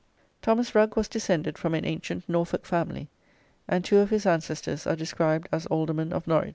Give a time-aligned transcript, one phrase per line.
[0.41, 3.07] "Thomas Rugge was descended from an ancient Norfolk family,
[3.67, 6.49] and two of his ancestors are described as Aldermen of Norwich.